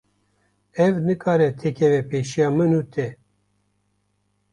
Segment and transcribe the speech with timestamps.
[0.85, 3.07] Ev nikare têkeve pêşiya min û te.